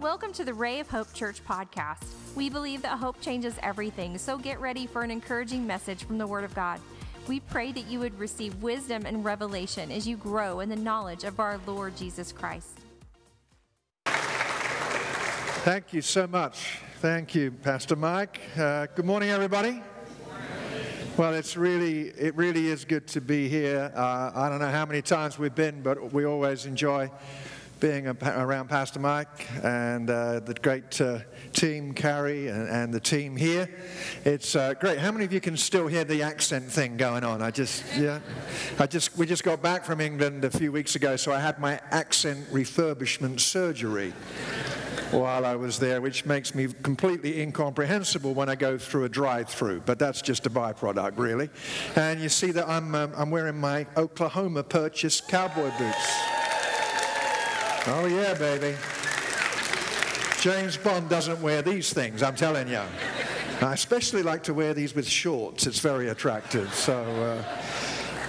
[0.00, 2.04] Welcome to the Ray of Hope Church podcast.
[2.34, 6.26] We believe that hope changes everything, so get ready for an encouraging message from the
[6.26, 6.80] Word of God.
[7.26, 11.24] We pray that you would receive wisdom and revelation as you grow in the knowledge
[11.24, 12.78] of our Lord Jesus Christ.
[15.64, 16.78] Thank you so much.
[17.00, 18.38] Thank you, Pastor Mike.
[18.54, 19.82] Uh, good morning, everybody.
[21.16, 23.90] Well, it's really, it really is good to be here.
[23.96, 27.10] Uh, I don't know how many times we've been, but we always enjoy
[27.80, 31.18] being around Pastor Mike and uh, the great uh,
[31.52, 33.68] team, Carrie, and, and, the team here.
[34.24, 34.98] It's uh, great.
[34.98, 37.42] How many of you can still hear the accent thing going on?
[37.42, 38.20] I just, yeah,
[38.78, 41.58] I just, we just got back from England a few weeks ago, so I had
[41.58, 44.14] my accent refurbishment surgery
[45.10, 49.82] while I was there, which makes me completely incomprehensible when I go through a drive-through.
[49.86, 51.50] But that's just a byproduct, really.
[51.94, 56.35] And you see that I'm, um, I'm wearing my Oklahoma purchased cowboy boots.
[57.88, 58.76] Oh, yeah, baby.
[60.40, 62.80] James Bond doesn't wear these things, I'm telling you.
[63.60, 65.68] I especially like to wear these with shorts.
[65.68, 66.74] It's very attractive.
[66.74, 67.44] So, uh,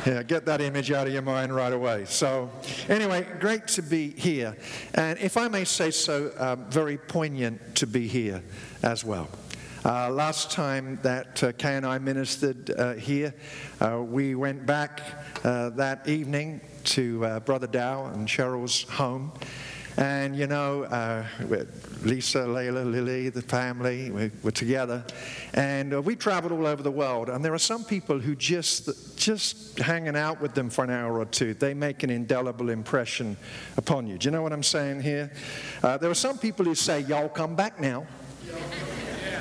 [0.05, 2.05] yeah, get that image out of your mind right away.
[2.05, 2.51] So,
[2.87, 4.55] anyway, great to be here.
[4.93, 8.43] And if I may say so, um, very poignant to be here
[8.83, 9.27] as well.
[9.83, 13.33] Uh, last time that uh, Kay and I ministered uh, here,
[13.81, 15.01] uh, we went back
[15.43, 19.31] uh, that evening to uh, Brother Dow and Cheryl's home.
[19.97, 21.25] And you know, uh,
[22.03, 25.03] Lisa, Layla, Lily, the family, we were together.
[25.53, 27.29] And uh, we traveled all over the world.
[27.29, 31.19] And there are some people who just, just hanging out with them for an hour
[31.19, 33.35] or two, they make an indelible impression
[33.75, 34.19] upon you.
[34.19, 35.31] Do you know what I'm saying here?
[35.81, 38.05] Uh, there are some people who say, Y'all come back now.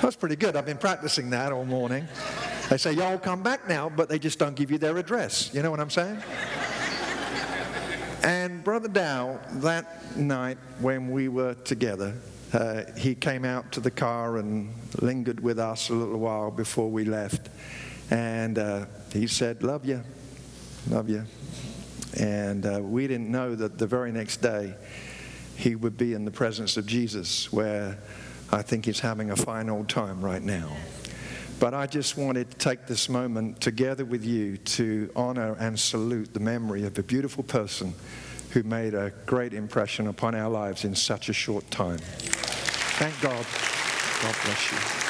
[0.00, 0.56] That's pretty good.
[0.56, 2.08] I've been practicing that all morning.
[2.70, 5.53] They say, Y'all come back now, but they just don't give you their address.
[5.53, 6.22] You know what I'm saying?
[8.27, 12.12] And Brother Dow, that night when we were together,
[12.52, 16.91] uh, he came out to the car and lingered with us a little while before
[16.91, 17.50] we left.
[18.10, 20.03] And uh, he said, Love you,
[20.91, 21.25] love you.
[22.19, 24.75] And uh, we didn't know that the very next day
[25.54, 27.97] he would be in the presence of Jesus, where
[28.50, 30.76] I think he's having a fine old time right now.
[31.59, 36.34] But I just wanted to take this moment together with you to honor and salute
[36.34, 37.94] the memory of a beautiful person
[38.50, 41.99] who made a great impression upon our lives in such a short time.
[41.99, 43.47] Thank God.
[44.22, 45.06] God bless you.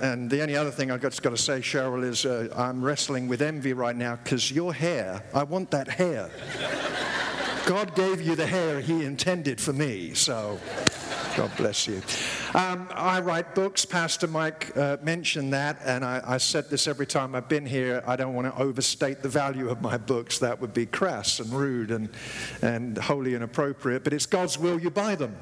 [0.00, 3.28] And the only other thing I've just got to say, Cheryl, is uh, I'm wrestling
[3.28, 6.30] with envy right now because your hair, I want that hair.
[7.66, 10.58] God gave you the hair He intended for me, so
[11.36, 12.02] God bless you.
[12.54, 13.84] Um, I write books.
[13.84, 18.04] Pastor Mike uh, mentioned that, and I, I, said this every time I've been here.
[18.06, 20.38] I don't want to overstate the value of my books.
[20.38, 22.10] That would be crass and rude and,
[22.62, 25.34] and wholly inappropriate, but it's God's will you buy them.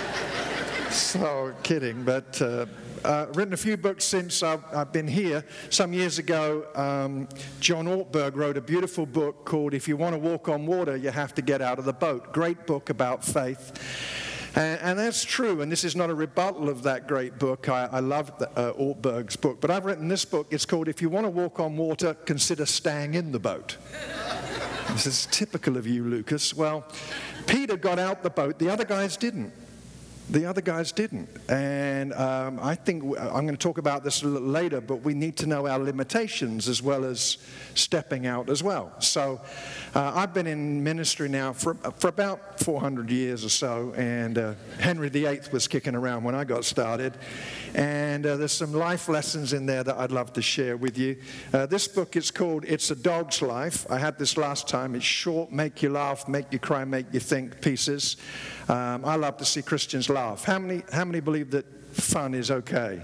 [0.90, 2.42] so, kidding, but.
[2.42, 2.66] Uh,
[3.04, 5.44] uh, written a few books since I've, I've been here.
[5.70, 7.28] Some years ago, um,
[7.60, 11.10] John Ortberg wrote a beautiful book called If You Want to Walk on Water, You
[11.10, 12.32] Have to Get Out of the Boat.
[12.32, 13.72] Great book about faith.
[14.54, 17.68] And, and that's true, and this is not a rebuttal of that great book.
[17.68, 20.48] I, I love the, uh, Ortberg's book, but I've written this book.
[20.50, 23.76] It's called If You Want to Walk on Water, Consider Staying in the Boat.
[24.88, 26.54] this is typical of you, Lucas.
[26.54, 26.84] Well,
[27.46, 29.52] Peter got out the boat, the other guys didn't.
[30.30, 31.26] The other guys didn't.
[31.48, 35.14] And um, I think I'm going to talk about this a little later, but we
[35.14, 37.38] need to know our limitations as well as
[37.74, 38.92] stepping out as well.
[38.98, 39.40] So
[39.94, 44.52] uh, I've been in ministry now for, for about 400 years or so, and uh,
[44.78, 47.14] Henry VIII was kicking around when I got started.
[47.74, 51.16] And uh, there's some life lessons in there that I'd love to share with you.
[51.54, 53.90] Uh, this book is called It's a Dog's Life.
[53.90, 54.94] I had this last time.
[54.94, 58.18] It's short, make you laugh, make you cry, make you think pieces.
[58.68, 60.17] Um, I love to see Christians laugh.
[60.18, 63.00] How many, how many believe that fun is okay?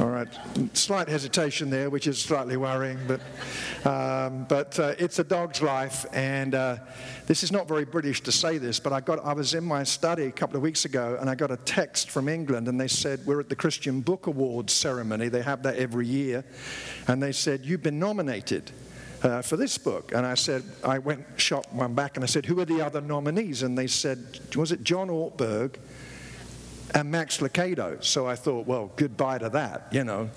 [0.00, 0.26] All right,
[0.72, 3.20] slight hesitation there, which is slightly worrying, but,
[3.86, 6.78] um, but uh, it's a dog's life, and uh,
[7.28, 9.84] this is not very British to say this, but I, got, I was in my
[9.84, 12.88] study a couple of weeks ago, and I got a text from England, and they
[12.88, 16.44] said, We're at the Christian Book Awards ceremony, they have that every year,
[17.06, 18.72] and they said, You've been nominated
[19.22, 20.12] uh, for this book.
[20.12, 23.00] And I said, I went, shot one back and I said, who are the other
[23.00, 23.62] nominees?
[23.62, 25.76] And they said, was it John Ortberg
[26.94, 28.02] and Max Lucado?
[28.02, 30.28] So I thought, well, goodbye to that, you know.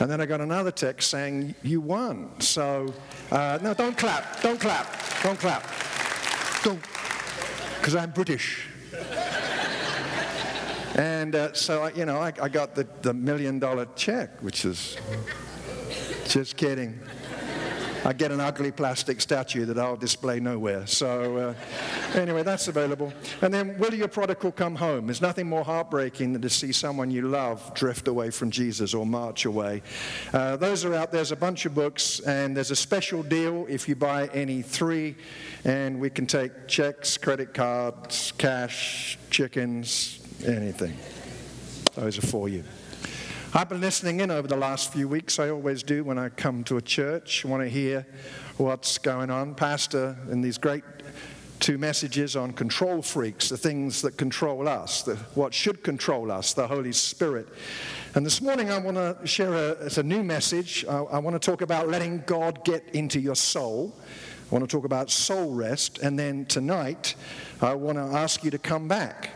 [0.00, 2.40] And then I got another text saying, you won.
[2.40, 2.92] So,
[3.30, 4.86] uh, no, don't clap, don't clap,
[5.22, 5.64] don't clap.
[6.62, 6.80] Don't.
[7.78, 8.68] because I'm British.
[10.94, 14.64] and uh, so, I, you know, I, I got the, the million dollar check, which
[14.64, 14.96] is
[16.26, 16.98] just kidding.
[18.06, 20.86] I get an ugly plastic statue that I'll display nowhere.
[20.86, 23.14] So, uh, anyway, that's available.
[23.40, 25.06] And then, Will Your Prodigal Come Home?
[25.06, 29.06] There's nothing more heartbreaking than to see someone you love drift away from Jesus or
[29.06, 29.80] march away.
[30.34, 31.12] Uh, those are out.
[31.12, 35.16] There's a bunch of books, and there's a special deal if you buy any three,
[35.64, 40.94] and we can take checks, credit cards, cash, chickens, anything.
[41.94, 42.64] Those are for you.
[43.56, 45.38] I've been listening in over the last few weeks.
[45.38, 47.44] I always do when I come to a church.
[47.44, 48.04] I want to hear
[48.56, 49.54] what's going on.
[49.54, 50.82] Pastor, in these great
[51.60, 56.52] two messages on control freaks, the things that control us, the, what should control us,
[56.52, 57.46] the Holy Spirit.
[58.16, 60.84] And this morning I want to share a, it's a new message.
[60.86, 63.94] I, I want to talk about letting God get into your soul.
[64.50, 66.00] I want to talk about soul rest.
[66.00, 67.14] And then tonight,
[67.62, 69.30] I want to ask you to come back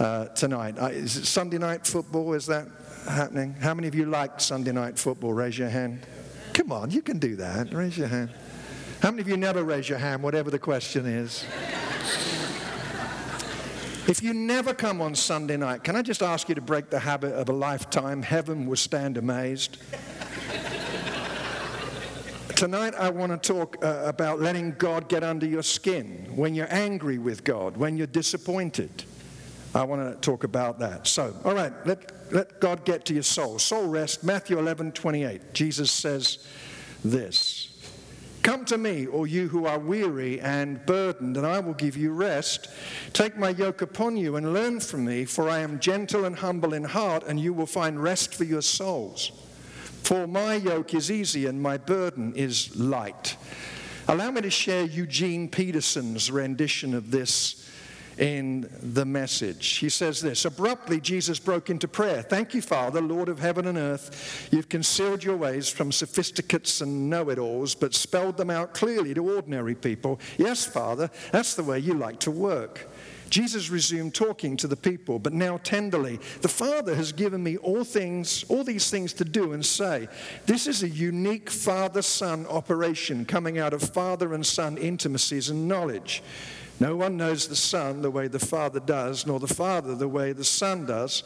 [0.00, 0.74] uh, tonight.
[0.76, 2.34] Uh, is it Sunday night football?
[2.34, 2.66] Is that
[3.08, 3.54] happening?
[3.54, 5.32] How many of you like Sunday night football?
[5.32, 6.06] Raise your hand.
[6.52, 7.72] Come on, you can do that.
[7.72, 8.30] Raise your hand.
[9.00, 11.44] How many of you never raise your hand, whatever the question is?
[14.06, 16.98] If you never come on Sunday night, can I just ask you to break the
[16.98, 18.22] habit of a lifetime?
[18.22, 19.78] Heaven will stand amazed.
[22.56, 26.70] Tonight, I want to talk uh, about letting God get under your skin when you're
[26.70, 29.04] angry with God, when you're disappointed.
[29.74, 31.06] I want to talk about that.
[31.06, 33.58] So, all right, let, let God get to your soul.
[33.58, 35.54] Soul rest, Matthew 11, 28.
[35.54, 36.46] Jesus says
[37.04, 37.70] this
[38.42, 42.12] Come to me, all you who are weary and burdened, and I will give you
[42.12, 42.68] rest.
[43.12, 46.72] Take my yoke upon you and learn from me, for I am gentle and humble
[46.72, 49.30] in heart, and you will find rest for your souls.
[50.02, 53.36] For my yoke is easy and my burden is light.
[54.08, 57.59] Allow me to share Eugene Peterson's rendition of this
[58.20, 59.78] in the message.
[59.78, 62.22] He says this Abruptly, Jesus broke into prayer.
[62.22, 64.48] Thank you, Father, Lord of heaven and earth.
[64.52, 69.14] You've concealed your ways from sophisticates and know it alls, but spelled them out clearly
[69.14, 70.20] to ordinary people.
[70.36, 72.90] Yes, Father, that's the way you like to work.
[73.30, 76.18] Jesus resumed talking to the people, but now tenderly.
[76.42, 80.08] The Father has given me all things, all these things to do and say.
[80.46, 85.68] This is a unique father son operation coming out of father and son intimacies and
[85.68, 86.24] knowledge.
[86.80, 90.32] No one knows the Son the way the Father does, nor the Father the way
[90.32, 91.22] the Son does.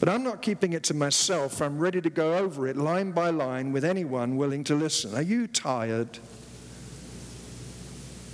[0.00, 1.62] But I'm not keeping it to myself.
[1.62, 5.14] I'm ready to go over it line by line with anyone willing to listen.
[5.14, 6.18] Are you tired?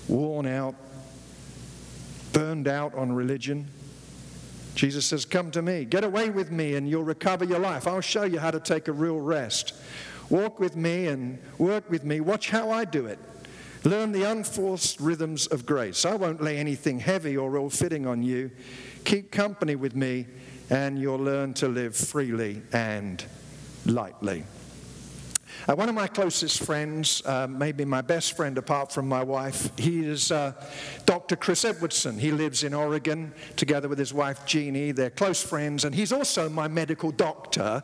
[0.08, 0.74] Worn out?
[2.32, 3.68] Burned out on religion?
[4.74, 5.84] Jesus says, Come to me.
[5.84, 7.86] Get away with me and you'll recover your life.
[7.86, 9.74] I'll show you how to take a real rest.
[10.30, 12.20] Walk with me and work with me.
[12.20, 13.18] Watch how I do it.
[13.84, 16.06] Learn the unforced rhythms of grace.
[16.06, 18.50] I won't lay anything heavy or ill fitting on you.
[19.04, 20.26] Keep company with me,
[20.70, 23.22] and you'll learn to live freely and
[23.84, 24.44] lightly.
[25.66, 29.70] Uh, one of my closest friends, uh, maybe my best friend apart from my wife,
[29.78, 30.52] he is uh,
[31.06, 31.36] Dr.
[31.36, 32.18] Chris Edwardson.
[32.18, 34.92] He lives in Oregon together with his wife Jeannie.
[34.92, 37.82] They're close friends, and he's also my medical doctor,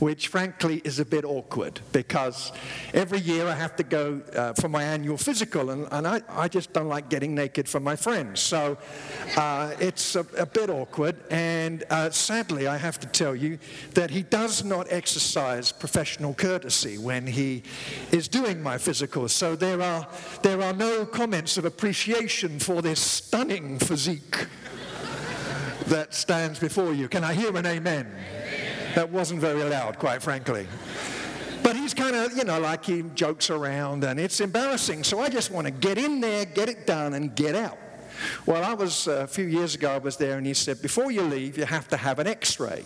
[0.00, 2.52] which frankly is a bit awkward because
[2.94, 6.48] every year I have to go uh, for my annual physical, and, and I, I,
[6.48, 8.40] just don't like getting naked for my friends.
[8.40, 8.76] So
[9.36, 13.58] uh, it's a, a, bit awkward, and uh, sadly, I have to tell you
[13.94, 17.64] that he does not exercise professional courtesy when he
[18.12, 19.28] is doing my physical.
[19.28, 20.06] So there are,
[20.42, 24.46] there are no comments of appreciation for this stunning physique
[25.88, 27.08] that stands before you.
[27.08, 28.06] Can I hear an amen?
[28.94, 30.68] That wasn't very loud, quite frankly.
[31.64, 35.02] But he's kind of, you know, like he jokes around and it's embarrassing.
[35.02, 37.78] So I just want to get in there, get it done, and get out.
[38.46, 41.10] Well, I was, uh, a few years ago, I was there and he said, before
[41.10, 42.84] you leave, you have to have an x ray.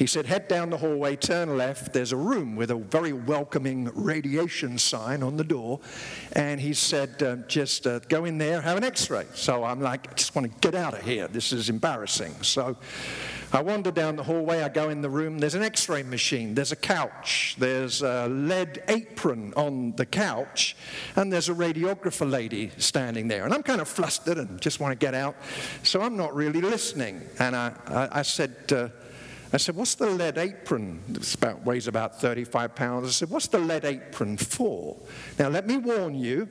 [0.00, 1.92] He said, head down the hallway, turn left.
[1.92, 5.78] There's a room with a very welcoming radiation sign on the door.
[6.32, 9.26] And he said, uh, just uh, go in there, have an x ray.
[9.34, 11.28] So I'm like, I just want to get out of here.
[11.28, 12.32] This is embarrassing.
[12.40, 12.78] So
[13.52, 15.38] I wander down the hallway, I go in the room.
[15.38, 20.76] There's an x ray machine, there's a couch, there's a lead apron on the couch,
[21.14, 23.44] and there's a radiographer lady standing there.
[23.44, 25.36] And I'm kind of flustered and just want to get out.
[25.82, 27.20] So I'm not really listening.
[27.38, 28.88] And I, I, I said, uh,
[29.52, 31.02] I said, What's the lead apron?
[31.08, 33.08] It about, weighs about 35 pounds.
[33.08, 34.96] I said, What's the lead apron for?
[35.38, 36.48] Now, let me warn you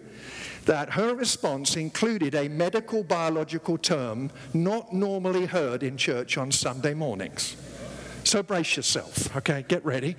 [0.66, 6.94] that her response included a medical biological term not normally heard in church on Sunday
[6.94, 7.56] mornings.
[8.24, 9.66] So brace yourself, okay?
[9.68, 10.16] Get ready.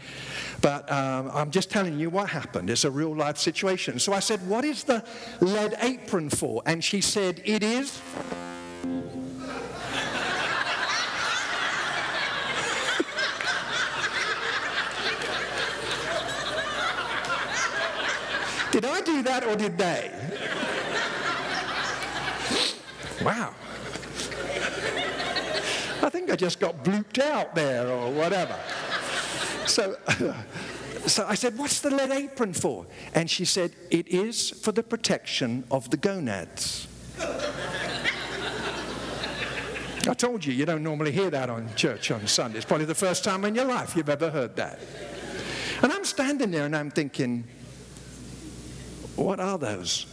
[0.63, 2.71] But um, I'm just telling you what happened.
[2.71, 3.99] It's a real life situation.
[3.99, 5.05] So I said, What is the
[5.41, 6.63] lead apron for?
[6.67, 8.01] And she said, It is
[18.73, 20.11] Did I do that or did they?
[23.25, 23.55] wow.
[26.03, 28.57] I think I just got blooped out there or whatever.
[29.67, 29.97] So,
[31.07, 32.87] so I said, What's the lead apron for?
[33.15, 36.87] And she said, It is for the protection of the gonads.
[40.09, 42.57] I told you, you don't normally hear that on church on Sunday.
[42.57, 44.81] It's probably the first time in your life you've ever heard that.
[45.83, 47.45] And I'm standing there and I'm thinking,
[49.21, 50.07] what are those?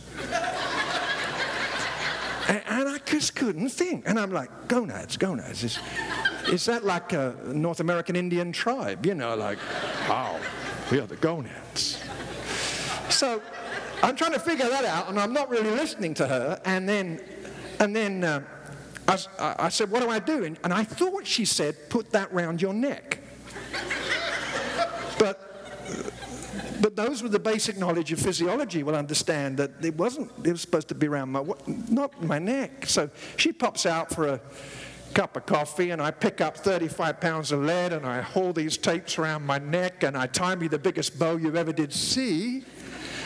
[2.48, 4.04] and, and, I just couldn't think.
[4.08, 5.64] And I'm like, gonads, gonads.
[5.64, 5.80] Is,
[6.52, 9.06] is that like a North American Indian tribe?
[9.06, 9.60] You know, like,
[10.10, 10.40] wow,
[10.92, 12.04] we are the gonads.
[13.10, 13.42] So
[14.04, 16.62] I'm trying to figure that out, and I'm not really listening to her.
[16.66, 17.22] And then,
[17.80, 18.42] and then uh,
[19.08, 20.44] I, I, said, What do I do?
[20.44, 23.20] And, and I thought she said, Put that round your neck.
[25.18, 25.57] but
[26.82, 30.62] but those with the basic knowledge of physiology will understand that it wasn't, it was
[30.62, 31.44] supposed to be around my,
[31.90, 32.86] not my neck.
[32.88, 34.42] So she pops out for a
[35.14, 38.78] cup of coffee and I pick up 35 pounds of lead and I hold these
[38.78, 42.64] tapes around my neck and I tie me the biggest bow you ever did see.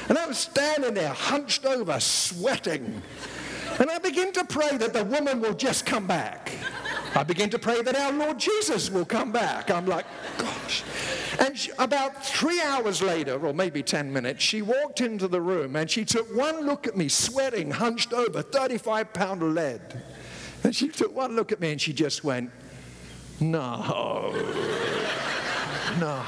[0.08, 3.02] And I'm standing there hunched over, sweating.
[3.80, 6.52] And I begin to pray that the woman will just come back.
[7.14, 9.70] I begin to pray that our Lord Jesus will come back.
[9.70, 10.06] I'm like,
[10.38, 10.84] gosh.
[11.40, 15.76] And she, about three hours later, or maybe 10 minutes, she walked into the room
[15.76, 19.82] and she took one look at me, sweating, hunched over, 35 pound lead.
[20.64, 22.50] And she took one look at me and she just went,
[23.40, 24.32] no,
[26.00, 26.24] no.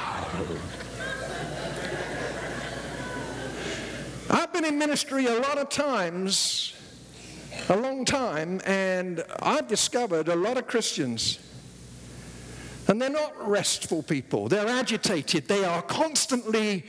[4.30, 6.74] I've been in ministry a lot of times,
[7.70, 11.40] a long time, and I've discovered a lot of Christians
[12.88, 14.48] and they're not restful people.
[14.48, 15.48] They're agitated.
[15.48, 16.86] They are constantly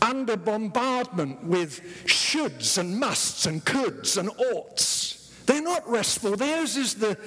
[0.00, 5.32] under bombardment with shoulds and musts and coulds and oughts.
[5.46, 6.36] They're not restful.
[6.36, 7.18] Theirs is the,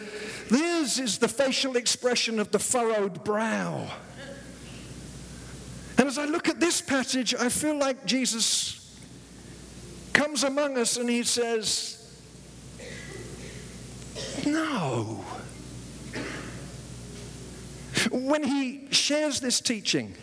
[0.50, 3.88] theirs is the facial expression of the furrowed brow.
[6.00, 9.00] And as I look at this passage, I feel like Jesus
[10.14, 11.97] comes among us and he says,
[14.46, 15.24] No.
[18.12, 20.16] When he shares this teaching,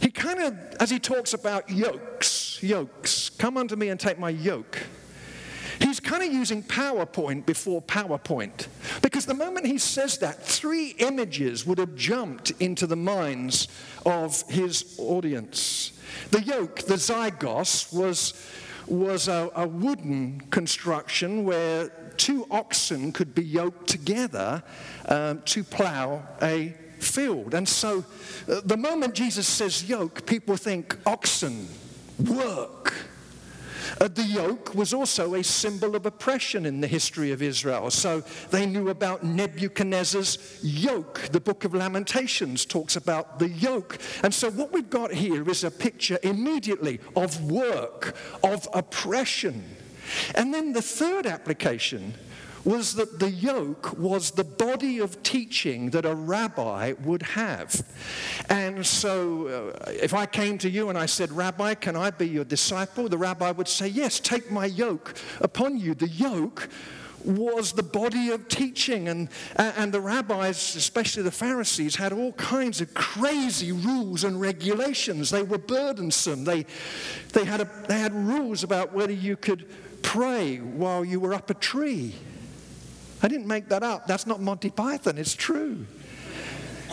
[0.00, 4.30] he kind of, as he talks about yokes, yokes, come unto me and take my
[4.30, 4.78] yoke.
[5.80, 8.68] He's kind of using PowerPoint before PowerPoint.
[9.02, 13.68] Because the moment he says that, three images would have jumped into the minds
[14.06, 15.92] of his audience.
[16.30, 18.34] The yoke, the zygos, was,
[18.86, 24.62] was a, a wooden construction where two oxen could be yoked together
[25.08, 27.54] um, to plow a field.
[27.54, 28.04] And so
[28.48, 31.68] uh, the moment Jesus says yoke, people think oxen,
[32.18, 32.92] work.
[34.00, 37.90] Uh, the yoke was also a symbol of oppression in the history of Israel.
[37.90, 41.20] So they knew about Nebuchadnezzar's yoke.
[41.30, 43.98] The book of Lamentations talks about the yoke.
[44.22, 49.73] And so what we've got here is a picture immediately of work, of oppression.
[50.34, 52.14] And then the third application
[52.64, 57.86] was that the yoke was the body of teaching that a rabbi would have.
[58.48, 62.26] And so, uh, if I came to you and I said, Rabbi, can I be
[62.26, 63.08] your disciple?
[63.08, 65.94] The rabbi would say, Yes, take my yoke upon you.
[65.94, 66.70] The yoke
[67.24, 69.08] was the body of teaching.
[69.08, 75.30] And, and the rabbis, especially the Pharisees, had all kinds of crazy rules and regulations.
[75.30, 76.44] They were burdensome.
[76.44, 76.66] They,
[77.32, 79.66] they, had, a, they had rules about whether you could
[80.04, 82.14] pray while you were up a tree.
[83.22, 84.06] I didn't make that up.
[84.06, 85.86] That's not Monty Python, it's true.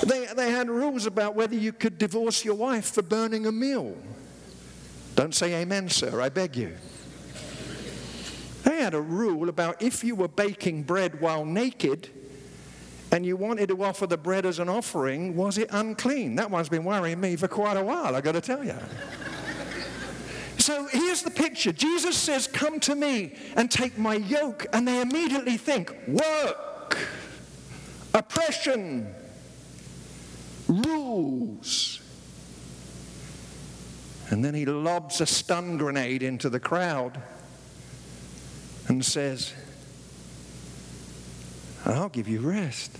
[0.07, 3.95] They, they had rules about whether you could divorce your wife for burning a meal.
[5.15, 6.75] Don't say amen, sir, I beg you.
[8.63, 12.09] They had a rule about if you were baking bread while naked
[13.11, 16.35] and you wanted to offer the bread as an offering, was it unclean?
[16.37, 18.77] That one's been worrying me for quite a while, I've got to tell you.
[20.61, 24.67] So here's the picture Jesus says, Come to me and take my yoke.
[24.71, 26.99] And they immediately think, Work,
[28.13, 29.11] oppression,
[30.67, 31.99] rules.
[34.29, 37.19] And then he lobs a stun grenade into the crowd
[38.87, 39.53] and says,
[41.85, 42.95] I'll give you rest.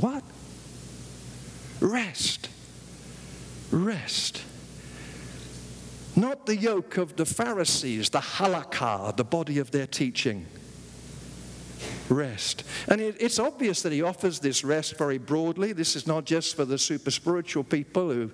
[0.00, 0.24] What?
[1.80, 2.48] Rest.
[3.70, 4.42] Rest.
[6.16, 10.46] Not the yoke of the Pharisees, the halakha, the body of their teaching.
[12.08, 12.64] Rest.
[12.88, 15.72] And it, it's obvious that he offers this rest very broadly.
[15.72, 18.30] This is not just for the super spiritual people who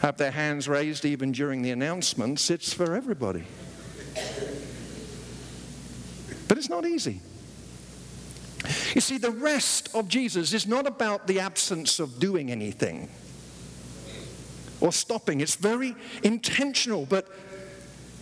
[0.00, 2.50] have their hands raised even during the announcements.
[2.50, 3.44] It's for everybody.
[6.48, 7.20] But it's not easy.
[8.94, 13.08] You see, the rest of Jesus is not about the absence of doing anything
[14.80, 15.40] or stopping.
[15.40, 17.28] It's very intentional, but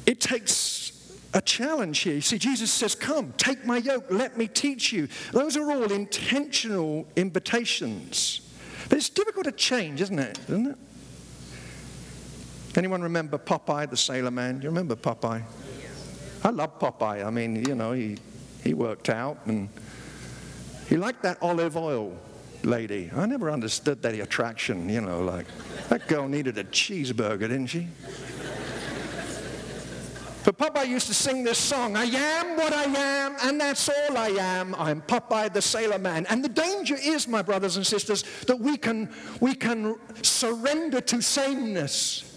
[0.06, 0.84] it takes
[1.32, 2.14] a challenge here.
[2.14, 5.08] You see, Jesus says, Come, take my yoke, let me teach you.
[5.32, 8.40] Those are all intentional invitations.
[8.88, 10.38] But it's difficult to change, isn't it?
[10.49, 10.76] Isn't it?
[12.76, 14.58] Anyone remember Popeye the Sailor Man?
[14.58, 15.42] Do you remember Popeye?
[16.42, 17.25] I love Popeye.
[17.25, 18.18] I mean, you know, he,
[18.62, 19.68] he worked out and
[20.88, 22.16] he liked that olive oil
[22.62, 23.11] lady.
[23.14, 25.46] I never understood that attraction, you know, like
[25.94, 27.86] that girl needed a cheeseburger, didn't she?
[30.44, 34.18] But Popeye used to sing this song, I am what I am, and that's all
[34.18, 34.74] I am.
[34.74, 36.26] I'm Popeye the Sailor Man.
[36.28, 39.08] And the danger is, my brothers and sisters, that we can,
[39.40, 42.28] we can surrender to sameness.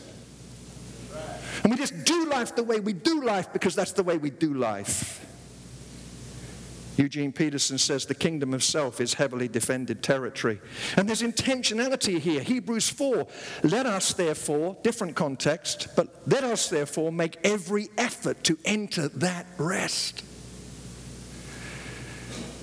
[1.63, 4.29] And we just do life the way we do life because that's the way we
[4.29, 5.26] do life.
[6.97, 10.59] Eugene Peterson says the kingdom of self is heavily defended territory.
[10.95, 12.41] And there's intentionality here.
[12.41, 13.27] Hebrews 4
[13.63, 19.45] let us therefore, different context, but let us therefore make every effort to enter that
[19.57, 20.23] rest.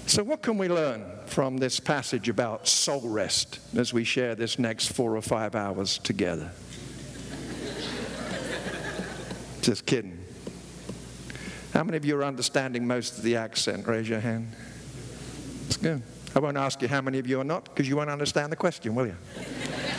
[0.07, 4.59] So, what can we learn from this passage about soul rest as we share this
[4.59, 6.50] next four or five hours together?
[9.62, 10.24] Just kidding.
[11.75, 13.88] How many of you are understanding most of the accent?
[13.88, 14.52] Raise your hand.
[15.66, 16.02] It's good.
[16.33, 18.57] I won't ask you how many of you are not, because you won't understand the
[18.57, 19.16] question, will you?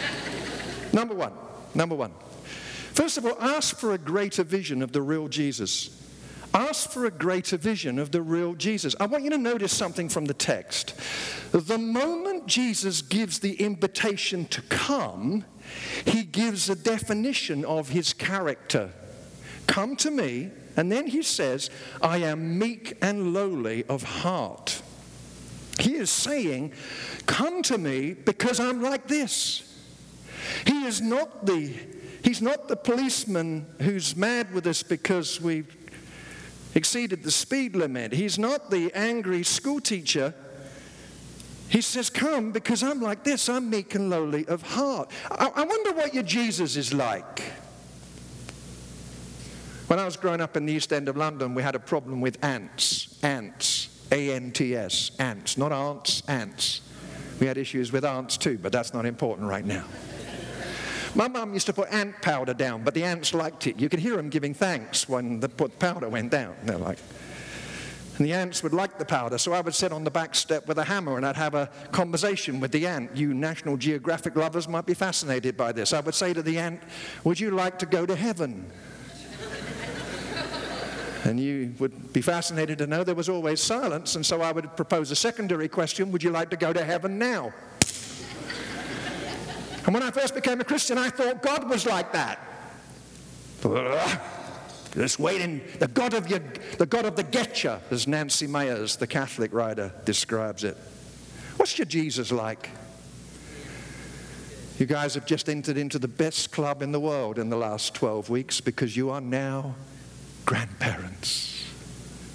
[0.94, 1.34] number one.
[1.74, 2.14] Number one.
[2.94, 6.02] First of all, ask for a greater vision of the real Jesus.
[6.54, 8.96] Ask for a greater vision of the real Jesus.
[9.02, 10.98] I want you to notice something from the text.
[11.52, 15.44] The moment Jesus gives the invitation to come,
[16.06, 18.92] he gives a definition of his character.
[19.68, 21.70] Come to me, and then he says,
[22.02, 24.82] I am meek and lowly of heart.
[25.80, 26.74] He is saying,
[27.26, 29.62] Come to me because I'm like this.
[30.66, 31.74] He is not the
[32.26, 35.78] He's not the policeman who's mad with us because we've
[36.74, 38.14] exceeded the speed limit.
[38.14, 40.34] He's not the angry schoolteacher.
[41.70, 43.48] He says, Come because I'm like this.
[43.48, 45.12] I'm meek and lowly of heart.
[45.30, 47.44] I, I wonder what your Jesus is like.
[49.88, 52.20] When I was growing up in the East End of London, we had a problem
[52.20, 53.20] with ants.
[53.22, 53.90] Ants.
[54.12, 55.12] A N T S.
[55.20, 55.58] Ants.
[55.58, 56.82] Not ants, ants.
[57.40, 59.86] We had issues with ants too, but that's not important right now.
[61.14, 63.80] My mum used to put ant powder down, but the ants liked it.
[63.80, 66.56] You could hear them giving thanks when the powder went down.
[66.64, 66.98] They're like,
[68.18, 70.68] and the ants would like the powder, so I would sit on the back step
[70.68, 73.16] with a hammer and I'd have a conversation with the ant.
[73.16, 75.94] You National Geographic lovers might be fascinated by this.
[75.94, 76.82] I would say to the ant,
[77.24, 78.72] Would you like to go to heaven?
[81.26, 84.78] And you would be fascinated to know there was always silence, and so I would
[84.78, 87.52] propose a secondary question Would you like to go to heaven now?
[89.86, 92.40] and when I first became a Christian, I thought God was like that.
[94.94, 96.40] Just waiting, the God of your,
[96.78, 100.78] the God of the getcha, as Nancy Meyers, the Catholic writer, describes it.
[101.58, 102.70] What's your Jesus like?
[104.78, 107.96] You guys have just entered into the best club in the world in the last
[107.96, 109.76] 12 weeks because you are now
[110.46, 111.66] grandparents.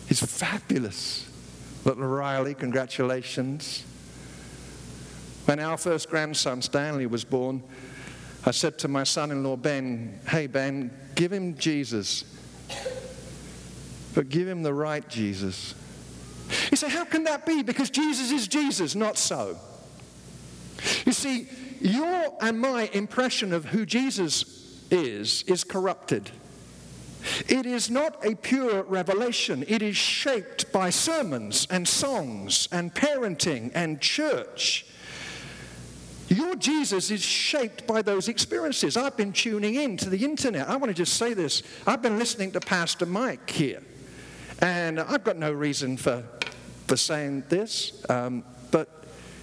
[0.07, 1.27] He's fabulous.
[1.85, 3.85] Little Riley, congratulations.
[5.47, 7.63] When our first grandson, Stanley, was born,
[8.45, 12.25] I said to my son in law, Ben, hey, Ben, give him Jesus.
[14.15, 15.75] But give him the right Jesus.
[16.69, 17.63] He said, How can that be?
[17.63, 19.57] Because Jesus is Jesus, not so.
[21.07, 21.49] You see,
[21.81, 26.31] your and my impression of who Jesus is is corrupted.
[27.49, 29.65] It is not a pure revelation.
[29.69, 34.87] It is shaped by sermons and songs and parenting and church.
[36.29, 38.97] Your Jesus is shaped by those experiences.
[38.97, 40.69] I've been tuning in to the internet.
[40.69, 41.65] I want to just say this.
[41.87, 43.83] I've been listening to Pastor Mike here.
[44.61, 46.23] And I've got no reason for,
[46.87, 48.89] for saying this, um, but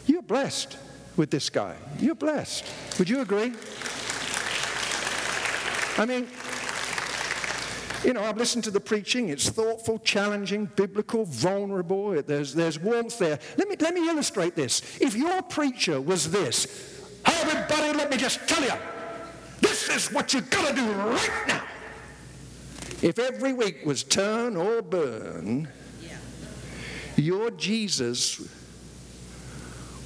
[0.05, 0.77] you're blessed
[1.17, 1.75] with this guy.
[1.99, 2.65] You're blessed.
[2.99, 3.51] Would you agree?
[5.97, 6.27] I mean,
[8.07, 9.27] you know, I've listened to the preaching.
[9.27, 12.21] It's thoughtful, challenging, biblical, vulnerable.
[12.21, 13.37] There's, there's warmth there.
[13.57, 14.81] Let me, let me illustrate this.
[15.01, 18.71] If your preacher was this, hey, everybody, let me just tell you,
[19.59, 21.63] this is what you've got to do right now.
[23.01, 25.67] If every week was turn or burn,
[27.17, 28.41] your Jesus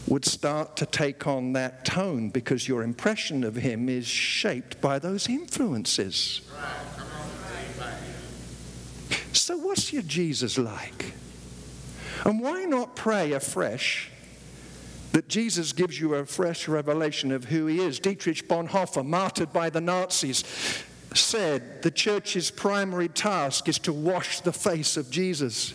[0.08, 4.98] would start to take on that tone because your impression of him is shaped by
[4.98, 6.42] those influences.
[9.34, 11.14] So, what's your Jesus like?
[12.26, 14.10] And why not pray afresh
[15.14, 18.00] that Jesus gives you a fresh revelation of who he is?
[18.00, 20.44] Dietrich Bonhoeffer, martyred by the Nazis,
[21.14, 25.74] said the church's primary task is to wash the face of Jesus.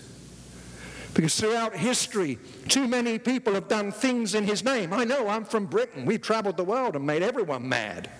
[1.15, 2.39] Because throughout history,
[2.69, 4.93] too many people have done things in his name.
[4.93, 6.05] I know, I'm from Britain.
[6.05, 8.11] We've traveled the world and made everyone mad.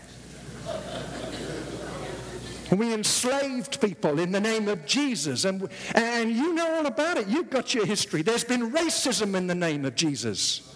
[2.71, 5.45] We enslaved people in the name of Jesus.
[5.45, 7.29] And, and you know all about it.
[7.29, 8.23] You've got your history.
[8.23, 10.75] There's been racism in the name of Jesus.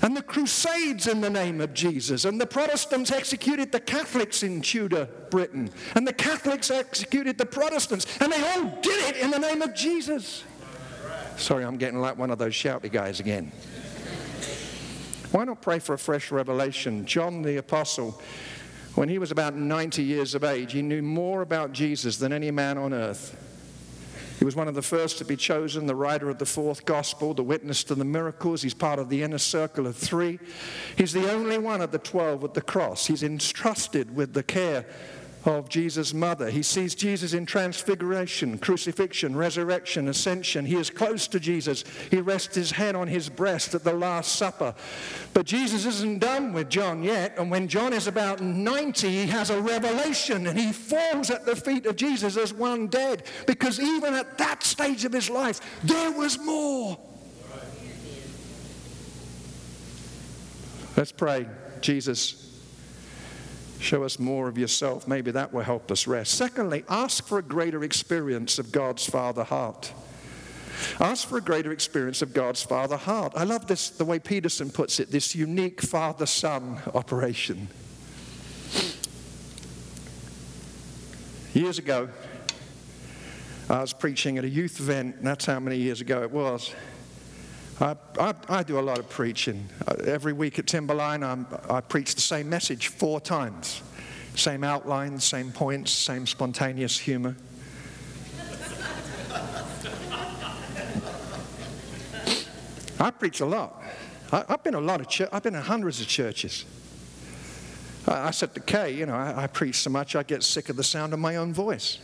[0.00, 2.24] And the Crusades in the name of Jesus.
[2.24, 5.70] And the Protestants executed the Catholics in Tudor Britain.
[5.94, 8.06] And the Catholics executed the Protestants.
[8.20, 10.44] And they all did it in the name of Jesus.
[11.36, 13.50] Sorry, I'm getting like one of those shouty guys again.
[15.32, 17.06] Why not pray for a fresh revelation?
[17.06, 18.20] John the Apostle
[18.94, 22.50] when he was about 90 years of age, he knew more about Jesus than any
[22.50, 23.36] man on earth.
[24.38, 27.34] He was one of the first to be chosen, the writer of the fourth gospel,
[27.34, 28.62] the witness to the miracles.
[28.62, 30.38] He's part of the inner circle of three.
[30.96, 33.06] He's the only one of the 12 at the cross.
[33.06, 34.86] He's entrusted with the care
[35.44, 36.50] of Jesus' mother.
[36.50, 40.64] He sees Jesus in transfiguration, crucifixion, resurrection, ascension.
[40.64, 41.84] He is close to Jesus.
[42.10, 44.74] He rests his head on his breast at the Last Supper.
[45.34, 47.34] But Jesus isn't done with John yet.
[47.38, 51.56] And when John is about 90, he has a revelation and he falls at the
[51.56, 53.24] feet of Jesus as one dead.
[53.46, 56.98] Because even at that stage of his life, there was more.
[60.96, 61.46] Let's pray.
[61.80, 62.53] Jesus,
[63.84, 65.06] Show us more of yourself.
[65.06, 66.32] Maybe that will help us rest.
[66.32, 69.92] Secondly, ask for a greater experience of God's Father heart.
[70.98, 73.34] Ask for a greater experience of God's Father heart.
[73.36, 77.68] I love this, the way Peterson puts it, this unique father son operation.
[81.52, 82.08] Years ago,
[83.68, 86.74] I was preaching at a youth event, and that's how many years ago it was.
[87.80, 89.68] I, I, I, do a lot of preaching.
[89.86, 93.82] Uh, every week at Timberline, I'm, I preach the same message four times.
[94.36, 97.34] Same outline, same points, same spontaneous humor.
[103.00, 103.82] I preach a lot.
[104.30, 106.64] I, have been a lot of church, I've been in hundreds of churches.
[108.06, 110.68] I, I said to Kay, you know, I, I preach so much I get sick
[110.68, 111.98] of the sound of my own voice.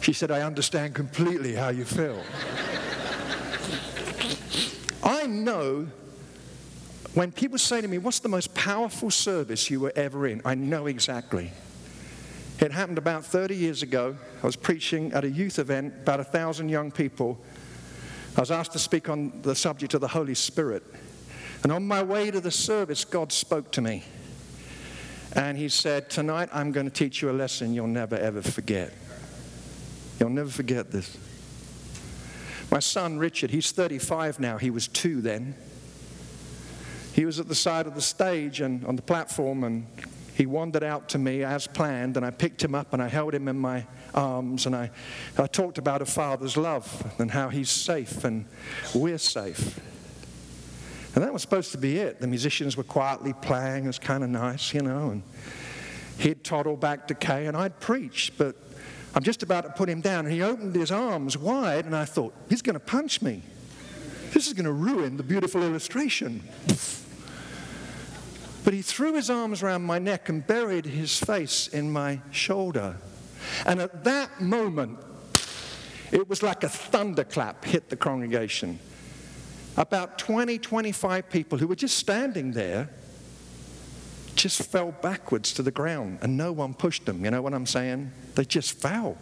[0.00, 2.22] She said, I understand completely how you feel.
[5.22, 5.86] I know
[7.14, 10.42] when people say to me, What's the most powerful service you were ever in?
[10.44, 11.52] I know exactly.
[12.58, 14.16] It happened about 30 years ago.
[14.42, 17.38] I was preaching at a youth event, about a thousand young people.
[18.36, 20.82] I was asked to speak on the subject of the Holy Spirit.
[21.62, 24.02] And on my way to the service, God spoke to me.
[25.36, 28.92] And He said, Tonight I'm going to teach you a lesson you'll never ever forget.
[30.18, 31.16] You'll never forget this.
[32.72, 35.54] My son Richard, he's 35 now, he was two then.
[37.12, 39.86] He was at the side of the stage and on the platform, and
[40.34, 43.34] he wandered out to me as planned, and I picked him up and I held
[43.34, 44.90] him in my arms, and I,
[45.36, 48.46] I talked about a father's love and how he's safe and
[48.94, 49.78] we're safe.
[51.14, 52.22] And that was supposed to be it.
[52.22, 55.22] The musicians were quietly playing, it was kind of nice, you know, and
[56.16, 58.56] he'd toddle back to Kay, and I'd preach, but
[59.14, 60.24] I'm just about to put him down.
[60.26, 63.42] And he opened his arms wide, and I thought, he's going to punch me.
[64.32, 66.42] This is going to ruin the beautiful illustration.
[68.64, 72.96] But he threw his arms around my neck and buried his face in my shoulder.
[73.66, 74.98] And at that moment,
[76.12, 78.78] it was like a thunderclap hit the congregation.
[79.76, 82.88] About 20, 25 people who were just standing there
[84.34, 87.24] just fell backwards to the ground and no one pushed them.
[87.24, 88.10] You know what I'm saying?
[88.34, 89.18] They just fell.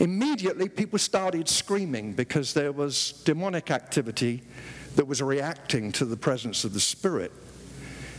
[0.00, 4.42] Immediately, people started screaming because there was demonic activity
[4.96, 7.32] that was reacting to the presence of the Spirit.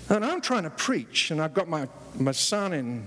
[0.09, 3.05] And I'm trying to preach, and I've got my, my son in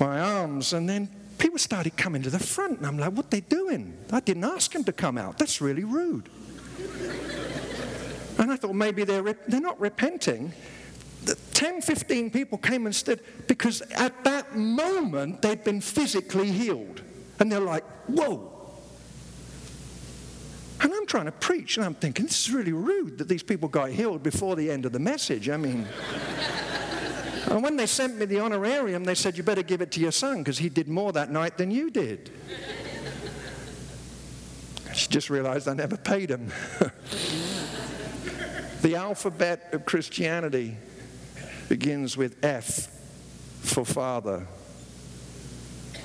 [0.00, 3.40] my arms, and then people started coming to the front, and I'm like, what they
[3.40, 3.96] doing?
[4.12, 5.38] I didn't ask them to come out.
[5.38, 6.28] That's really rude.
[8.38, 10.52] and I thought maybe they're, they're not repenting.
[11.58, 13.18] 10, 15 people came and stood
[13.48, 17.02] because at that moment they'd been physically healed.
[17.40, 18.52] And they're like, whoa.
[20.80, 23.68] And I'm trying to preach, and I'm thinking, this is really rude that these people
[23.68, 25.48] got healed before the end of the message.
[25.48, 25.84] I mean,
[27.50, 30.12] and when they sent me the honorarium, they said, you better give it to your
[30.12, 32.30] son because he did more that night than you did.
[34.94, 36.52] She just realized I never paid him.
[38.80, 40.76] The alphabet of Christianity
[41.68, 42.88] begins with F
[43.60, 44.46] for Father.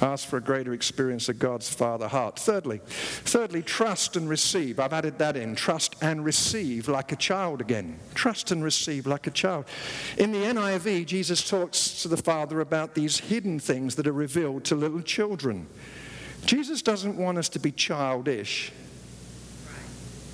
[0.01, 2.37] Ask for a greater experience of God's Father heart.
[2.37, 4.79] Thirdly, thirdly, trust and receive.
[4.79, 5.55] I've added that in.
[5.55, 7.99] Trust and receive like a child again.
[8.13, 9.65] Trust and receive like a child.
[10.17, 14.65] In the NIV, Jesus talks to the Father about these hidden things that are revealed
[14.65, 15.67] to little children.
[16.45, 18.73] Jesus doesn't want us to be childish,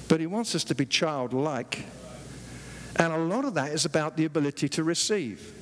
[0.07, 1.85] but he wants us to be childlike.
[2.99, 5.53] And a lot of that is about the ability to receive.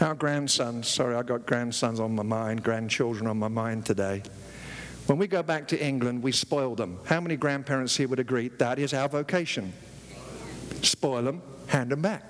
[0.00, 4.22] Our grandsons, sorry, I got grandsons on my mind, grandchildren on my mind today.
[5.06, 6.98] When we go back to England, we spoil them.
[7.04, 9.72] How many grandparents here would agree that is our vocation?
[10.82, 12.22] Spoil them, hand them back.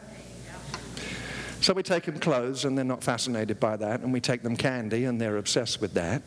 [1.60, 4.54] So we take them clothes and they're not fascinated by that, and we take them
[4.54, 6.22] candy and they're obsessed with that.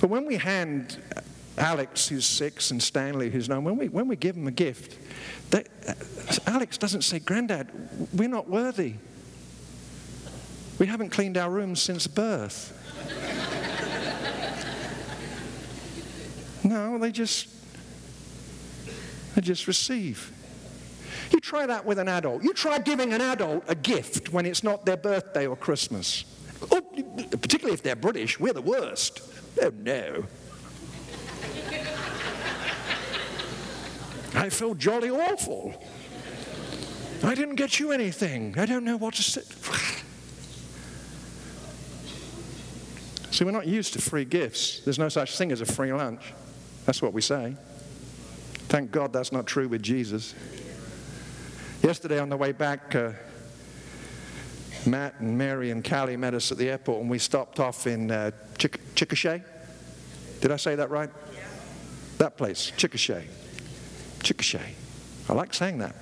[0.00, 1.02] But when we hand
[1.58, 4.98] Alex, who's six, and Stanley, who's nine, when we, when we give them a gift,
[5.50, 5.64] they,
[6.46, 7.68] Alex doesn't say, Granddad,
[8.14, 8.94] we're not worthy.
[10.78, 12.78] We haven't cleaned our rooms since birth.
[16.64, 17.48] no, they just
[19.34, 20.32] they just receive.
[21.30, 22.42] You try that with an adult.
[22.42, 26.24] You try giving an adult a gift when it's not their birthday or Christmas.
[26.70, 26.80] Oh,
[27.30, 29.20] particularly if they're British, we're the worst.
[29.60, 30.24] Oh no.
[34.42, 35.72] I feel jolly awful.
[37.22, 38.58] I didn't get you anything.
[38.58, 39.42] I don't know what to say.
[43.30, 44.80] See, we're not used to free gifts.
[44.80, 46.32] There's no such thing as a free lunch.
[46.86, 47.54] That's what we say.
[48.66, 50.34] Thank God that's not true with Jesus.
[51.84, 53.12] Yesterday on the way back, uh,
[54.84, 58.10] Matt and Mary and Callie met us at the airport and we stopped off in
[58.10, 59.40] uh, Chick- Chickasha.
[60.40, 61.10] Did I say that right?
[61.32, 61.44] Yeah.
[62.18, 63.22] That place, Chickasha.
[64.22, 64.60] Chickasha.
[65.28, 65.94] I like saying that.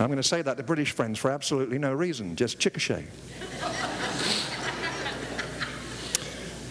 [0.00, 3.04] I'm going to say that to British friends for absolutely no reason, just Chickasha.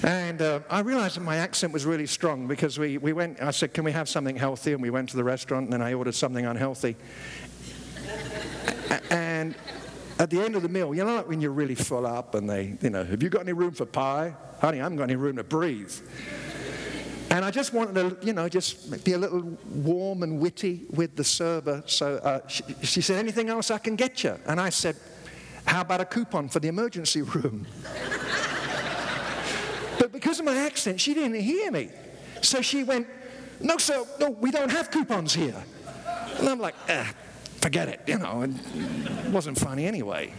[0.04, 3.52] And uh, I realized that my accent was really strong because we, we went, I
[3.52, 4.74] said, Can we have something healthy?
[4.74, 6.96] And we went to the restaurant, and then I ordered something unhealthy.
[9.10, 9.56] and
[10.20, 12.50] at the end of the meal, you know, like when you're really full up and
[12.50, 14.34] they, you know, have you got any room for pie?
[14.62, 15.94] Honey, I haven't got any room to breathe.
[17.30, 21.16] And I just wanted to, you know, just be a little warm and witty with
[21.16, 21.84] the server.
[21.86, 24.40] So uh, she, she said, Anything else I can get you?
[24.46, 24.96] And I said,
[25.66, 27.68] How about a coupon for the emergency room?
[30.00, 31.90] But because of my accent, she didn't hear me.
[32.42, 33.08] So she went,
[33.60, 35.64] No, sir, no, we don't have coupons here.
[36.40, 37.12] And I'm like, ah,
[37.62, 40.34] forget it, you know, it wasn't funny anyway.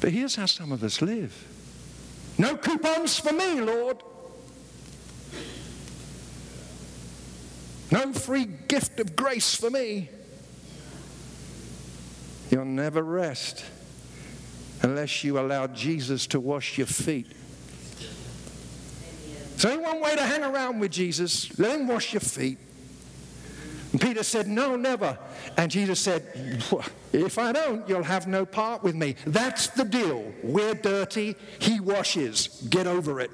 [0.00, 1.46] But here's how some of us live
[2.38, 3.98] no coupons for me, Lord.
[7.92, 10.08] No free gift of grace for me.
[12.50, 13.64] You'll never rest
[14.82, 17.26] unless you allow Jesus to wash your feet.
[19.56, 22.56] So, one way to hang around with Jesus, let him wash your feet.
[23.98, 25.18] Peter said, No, never.
[25.56, 26.22] And Jesus said,
[27.12, 29.16] If I don't, you'll have no part with me.
[29.26, 30.32] That's the deal.
[30.42, 32.66] We're dirty, he washes.
[32.68, 33.30] Get over it.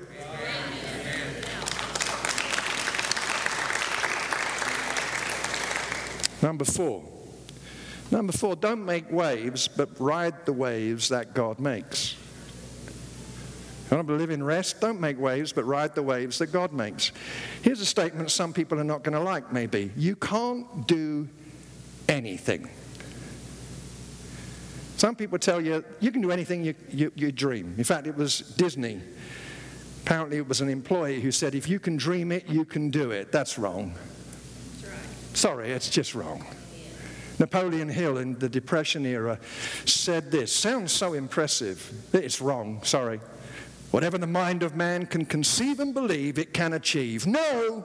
[6.42, 7.02] Number four.
[8.10, 12.14] Number four, don't make waves, but ride the waves that God makes.
[13.90, 14.80] You want to live in rest?
[14.80, 17.12] Don't make waves, but ride the waves that God makes.
[17.62, 19.92] Here's a statement some people are not going to like, maybe.
[19.96, 21.28] You can't do
[22.08, 22.68] anything.
[24.96, 27.74] Some people tell you you can do anything you, you, you dream.
[27.78, 29.00] In fact, it was Disney.
[30.02, 33.10] Apparently, it was an employee who said, if you can dream it, you can do
[33.10, 33.30] it.
[33.30, 33.94] That's wrong.
[34.80, 35.36] That's right.
[35.36, 36.46] Sorry, it's just wrong.
[37.38, 39.38] Napoleon Hill in the Depression era
[39.84, 40.52] said this.
[40.52, 41.92] Sounds so impressive.
[42.12, 43.20] It's wrong, sorry.
[43.90, 47.26] Whatever the mind of man can conceive and believe, it can achieve.
[47.26, 47.84] No!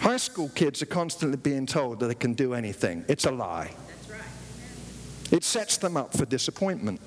[0.00, 3.04] High school kids are constantly being told that they can do anything.
[3.08, 3.72] It's a lie.
[4.08, 4.20] Right.
[5.32, 7.00] It sets them up for disappointment.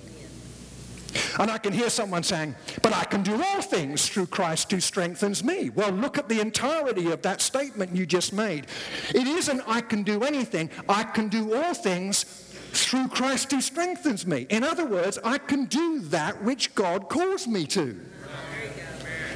[1.40, 4.80] And I can hear someone saying, But I can do all things through Christ who
[4.80, 5.70] strengthens me.
[5.70, 8.68] Well, look at the entirety of that statement you just made.
[9.14, 14.26] It isn't, I can do anything, I can do all things through Christ who strengthens
[14.26, 14.48] me.
[14.50, 18.00] In other words, I can do that which God calls me to.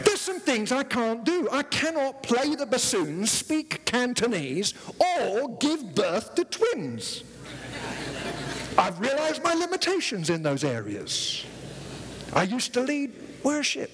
[0.04, 1.50] There's some things I can't do.
[1.52, 7.24] I cannot play the bassoon, speak Cantonese, or give birth to twins.
[8.78, 11.46] I've realized my limitations in those areas.
[12.34, 13.90] I used to lead worship.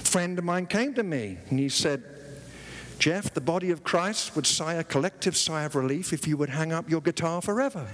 [0.00, 2.02] A friend of mine came to me and he said,
[2.98, 6.48] Jeff, the body of Christ would sigh a collective sigh of relief if you would
[6.48, 7.86] hang up your guitar forever.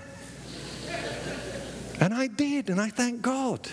[2.01, 3.69] And I did, and I thank God.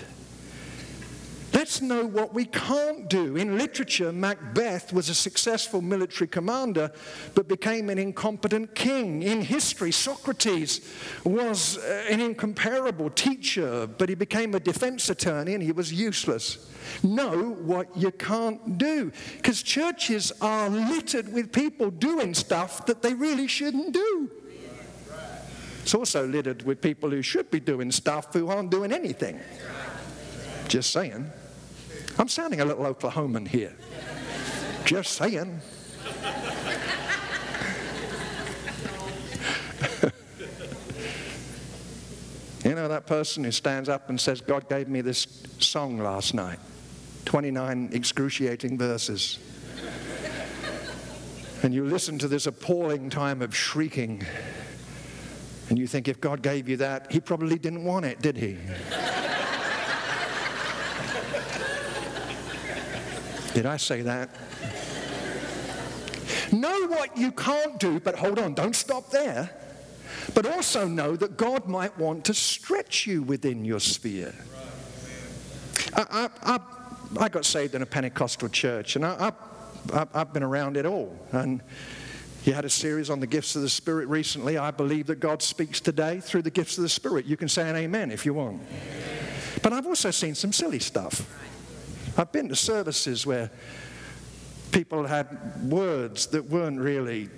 [1.70, 3.36] Let's know what we can't do.
[3.36, 6.92] In literature, Macbeth was a successful military commander
[7.36, 9.22] but became an incompetent king.
[9.22, 10.82] In history, Socrates
[11.24, 16.72] was uh, an incomparable teacher, but he became a defense attorney and he was useless.
[17.04, 19.12] Know what you can't do.
[19.38, 24.32] Because churches are littered with people doing stuff that they really shouldn't do.
[25.84, 29.40] It's also littered with people who should be doing stuff who aren't doing anything.
[30.68, 31.32] Just saying.
[32.20, 33.74] I'm sounding a little Oklahoman here.
[34.84, 35.62] Just saying.
[42.66, 46.34] you know that person who stands up and says, God gave me this song last
[46.34, 46.60] night
[47.24, 49.40] 29 excruciating verses.
[51.64, 54.26] and you listen to this appalling time of shrieking,
[55.70, 58.58] and you think, if God gave you that, He probably didn't want it, did He?
[63.60, 64.30] Did I say that?
[66.54, 69.50] know what you can't do, but hold on, don't stop there.
[70.34, 74.34] But also know that God might want to stretch you within your sphere.
[75.94, 76.60] I, I, I,
[77.26, 79.34] I got saved in a Pentecostal church, and I,
[79.92, 81.14] have been around it all.
[81.34, 81.62] And
[82.46, 84.58] you had a series on the gifts of the Spirit recently.
[84.58, 87.26] I believe that God speaks today through the gifts of the Spirit.
[87.26, 88.62] You can say an amen if you want.
[89.62, 91.28] But I've also seen some silly stuff.
[92.20, 93.50] I've been to services where
[94.74, 95.30] people had
[95.64, 97.30] words that weren't really,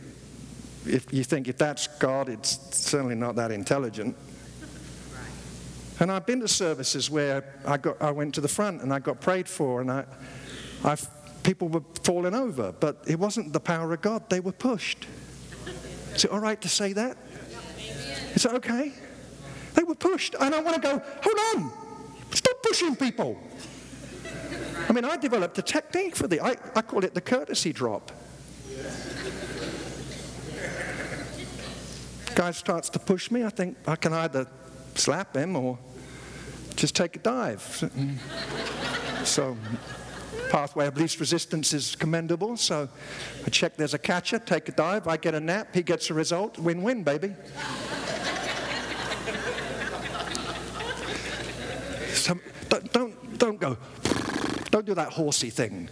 [0.87, 4.17] if you think if that's God, it's certainly not that intelligent.
[5.99, 8.97] And I've been to services where I, got, I went to the front and I
[8.97, 10.03] got prayed for, and I,
[10.83, 10.97] I,
[11.43, 15.05] people were falling over, but it wasn't the power of God, they were pushed.
[16.15, 17.17] Is it all right to say that?
[18.33, 18.93] Is it okay?
[19.75, 21.71] They were pushed, and I want to go, hold on,
[22.31, 23.37] stop pushing people.
[24.89, 28.11] I mean, I developed a technique for the, I, I call it the courtesy drop.
[32.35, 34.47] Guy starts to push me, I think I can either
[34.95, 35.77] slap him or
[36.75, 37.61] just take a dive.
[39.23, 39.57] So,
[40.49, 42.57] pathway of least resistance is commendable.
[42.57, 42.89] So,
[43.45, 46.13] I check there's a catcher, take a dive, I get a nap, he gets a
[46.13, 47.35] result, win win, baby.
[52.13, 52.39] So,
[52.91, 53.77] don't, don't go,
[54.71, 55.89] don't do that horsey thing.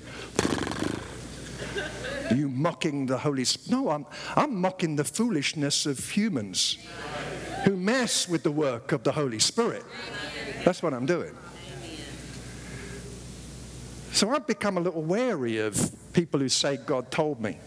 [2.34, 3.72] you mocking the Holy Spirit.
[3.72, 6.78] No, I'm, I'm mocking the foolishness of humans
[7.66, 9.84] who mess with the work of the Holy Spirit.
[10.64, 11.36] That's what I'm doing.
[14.12, 17.58] So I've become a little wary of people who say, God told me.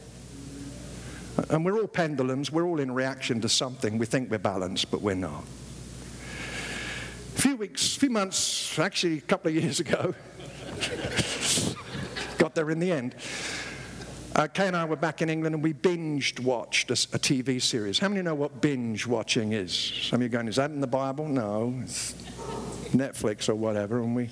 [1.51, 3.97] And we're all pendulums, we're all in reaction to something.
[3.97, 5.45] We think we're balanced, but we're not.
[7.37, 10.15] A few weeks, a few months, actually a couple of years ago,
[12.55, 13.15] There in the end.
[14.35, 17.61] Uh, Kay and I were back in England and we binged watched a, a, TV
[17.61, 17.99] series.
[17.99, 19.75] How many know what binge watching is?
[19.75, 21.29] Some of you going, is that in the Bible?
[21.29, 22.13] No, it's
[22.93, 23.99] Netflix or whatever.
[23.99, 24.31] And we,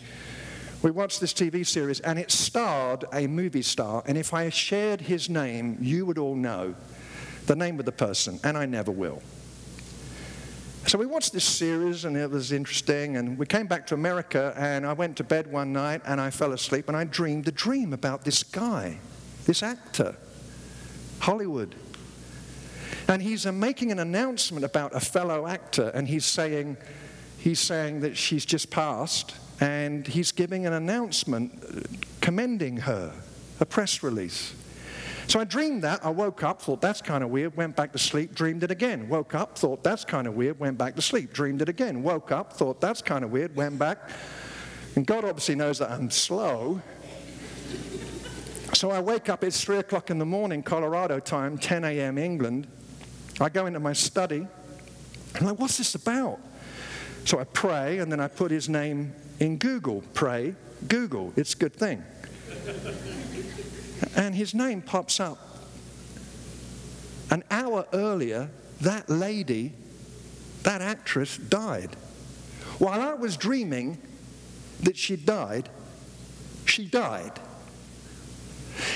[0.83, 4.03] we watched this TV series and it starred a movie star.
[4.07, 6.75] And if I shared his name, you would all know
[7.47, 9.23] the name of the person, and I never will.
[10.91, 13.17] So we watched this series and it was interesting.
[13.17, 16.31] And we came back to America and I went to bed one night and I
[16.31, 18.99] fell asleep and I dreamed a dream about this guy,
[19.47, 20.17] this actor,
[21.21, 21.77] Hollywood.
[23.07, 26.77] And he's uh, making an announcement about a fellow actor and he's saying,
[27.39, 31.83] he's saying that she's just passed and he's giving an announcement uh,
[32.21, 33.15] commending her,
[33.61, 34.55] a press release.
[35.31, 36.05] So I dreamed that.
[36.05, 39.09] I woke up, thought that's kind of weird, went back to sleep, dreamed it again.
[39.09, 42.03] Woke up, thought that's kind of weird, went back to sleep, dreamed it again.
[42.03, 44.11] Woke up, thought that's kind of weird, went back.
[44.97, 46.83] And God obviously knows that I'm slow.
[48.73, 52.19] So I wake up, it's 3 o'clock in the morning, Colorado time, 10 a.m.
[52.19, 52.67] England.
[53.41, 54.39] I go into my study.
[54.39, 54.49] And
[55.43, 56.41] I'm like, what's this about?
[57.25, 60.03] So I pray, and then I put his name in Google.
[60.13, 60.57] Pray,
[60.89, 61.33] Google.
[61.37, 62.03] It's a good thing
[64.15, 65.39] and his name pops up.
[67.31, 69.73] An hour earlier, that lady,
[70.63, 71.97] that actress, died.
[72.79, 73.99] While I was dreaming
[74.83, 75.69] that she died,
[76.65, 77.39] she died.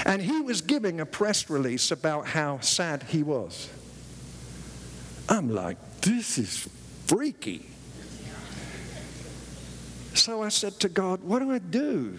[0.06, 3.68] And he was giving a press release about how sad he was.
[5.28, 6.68] I'm like, this is
[7.06, 7.66] freaky.
[10.14, 12.18] So I said to God, What do I do?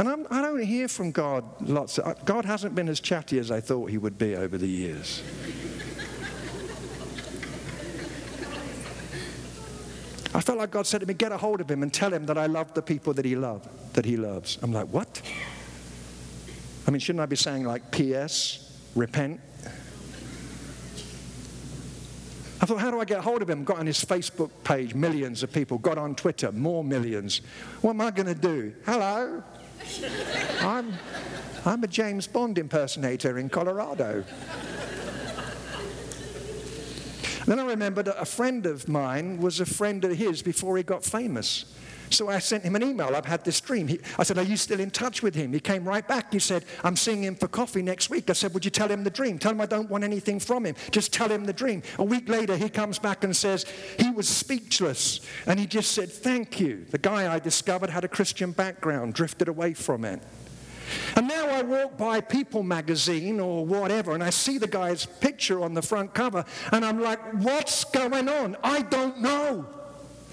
[0.00, 1.98] And I'm, I do not hear from God lots.
[1.98, 5.22] Of, God hasn't been as chatty as I thought he would be over the years.
[10.32, 12.24] I felt like God said to me, get a hold of him and tell him
[12.26, 14.58] that I love the people that he love, that he loves.
[14.62, 15.20] I'm like, what?
[16.88, 19.38] I mean, shouldn't I be saying like P.S., repent?
[22.62, 23.64] I thought, how do I get a hold of him?
[23.64, 25.76] Got on his Facebook page, millions of people.
[25.76, 27.42] Got on Twitter, more millions.
[27.82, 28.72] What am I going to do?
[28.86, 29.42] Hello?
[30.60, 30.92] I'm,
[31.64, 34.24] I'm a James Bond impersonator in Colorado.
[37.46, 41.04] Then I remembered a friend of mine was a friend of his before he got
[41.04, 41.64] famous.
[42.10, 43.14] So I sent him an email.
[43.14, 43.86] I've had this dream.
[43.86, 45.52] He, I said, Are you still in touch with him?
[45.52, 46.32] He came right back.
[46.32, 48.28] He said, I'm seeing him for coffee next week.
[48.28, 49.38] I said, Would you tell him the dream?
[49.38, 50.74] Tell him I don't want anything from him.
[50.90, 51.82] Just tell him the dream.
[51.98, 53.64] A week later, he comes back and says,
[53.98, 55.20] He was speechless.
[55.46, 56.84] And he just said, Thank you.
[56.90, 60.20] The guy I discovered had a Christian background, drifted away from it.
[61.14, 65.60] And now I walk by People magazine or whatever, and I see the guy's picture
[65.60, 68.56] on the front cover, and I'm like, what's going on?
[68.64, 69.66] I don't know.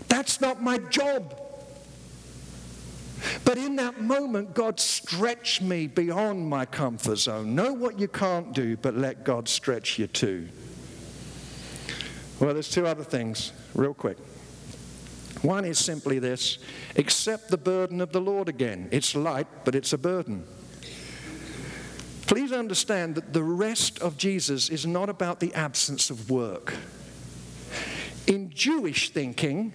[0.07, 1.39] That's not my job.
[3.43, 7.55] But in that moment, God stretched me beyond my comfort zone.
[7.55, 10.47] Know what you can't do, but let God stretch you too.
[12.39, 14.17] Well, there's two other things, real quick.
[15.41, 16.59] One is simply this
[16.95, 18.89] accept the burden of the Lord again.
[18.91, 20.45] It's light, but it's a burden.
[22.27, 26.73] Please understand that the rest of Jesus is not about the absence of work.
[28.25, 29.73] In Jewish thinking,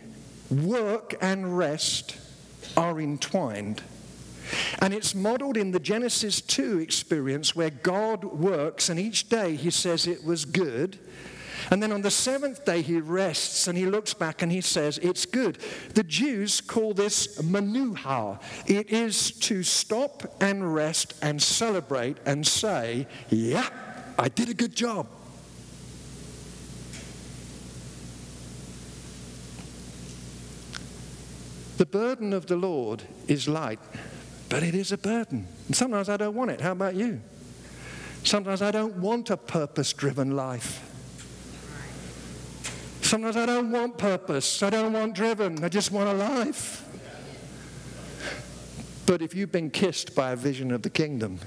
[0.50, 2.18] work and rest
[2.76, 3.82] are entwined.
[4.80, 9.70] And it's modeled in the Genesis 2 experience where God works and each day he
[9.70, 10.98] says it was good.
[11.70, 14.98] And then on the seventh day, he rests and he looks back and he says,
[14.98, 15.58] It's good.
[15.94, 18.40] The Jews call this manuha.
[18.66, 23.68] It is to stop and rest and celebrate and say, Yeah,
[24.18, 25.06] I did a good job.
[31.82, 33.80] The burden of the Lord is light,
[34.48, 35.48] but it is a burden.
[35.66, 36.60] And sometimes I don't want it.
[36.60, 37.20] How about you?
[38.22, 40.80] Sometimes I don't want a purpose driven life.
[43.00, 44.62] Sometimes I don't want purpose.
[44.62, 45.64] I don't want driven.
[45.64, 46.88] I just want a life.
[49.04, 51.40] But if you've been kissed by a vision of the kingdom,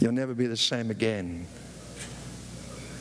[0.00, 1.46] you'll never be the same again.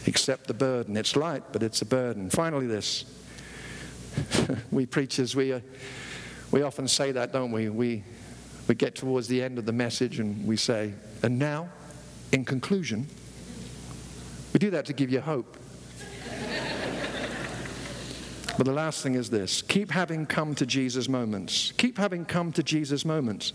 [0.06, 0.96] Accept the burden.
[0.96, 2.30] It's light, but it's a burden.
[2.30, 3.06] Finally, this.
[4.72, 5.60] we preachers, we, uh,
[6.52, 7.70] we often say that, don't we?
[7.70, 8.04] we?
[8.68, 11.70] We get towards the end of the message and we say, and now,
[12.32, 13.08] in conclusion,
[14.54, 15.58] we do that to give you hope.
[18.56, 21.74] But the last thing is this keep having come to Jesus moments.
[21.78, 23.54] Keep having come to Jesus moments.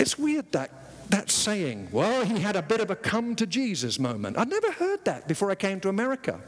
[0.00, 0.70] It's weird that,
[1.10, 4.36] that saying, well, he had a bit of a come to Jesus moment.
[4.36, 6.40] I'd never heard that before I came to America.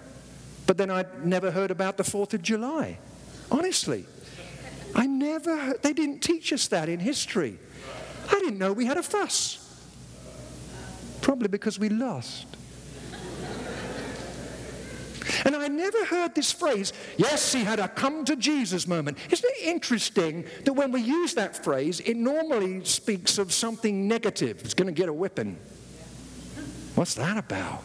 [0.71, 2.97] But then I'd never heard about the 4th of July.
[3.51, 4.05] Honestly.
[4.95, 7.59] I never heard, they didn't teach us that in history.
[8.29, 9.59] I didn't know we had a fuss.
[11.23, 12.47] Probably because we lost.
[15.45, 19.19] And I never heard this phrase, yes, he had a come to Jesus moment.
[19.29, 24.61] Isn't it interesting that when we use that phrase, it normally speaks of something negative?
[24.61, 25.59] It's going to get a whipping.
[26.95, 27.83] What's that about?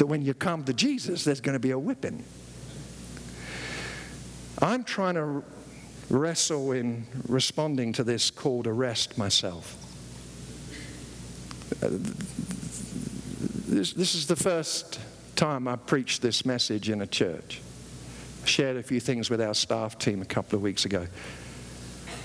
[0.00, 2.24] That when you come to Jesus, there's going to be a whipping.
[4.58, 5.44] I'm trying to
[6.08, 9.76] wrestle in responding to this call to rest myself.
[11.82, 11.88] Uh,
[13.68, 14.98] this, this is the first
[15.36, 17.60] time I preached this message in a church.
[18.42, 21.08] I shared a few things with our staff team a couple of weeks ago.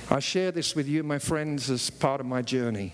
[0.10, 2.94] I share this with you, my friends, as part of my journey.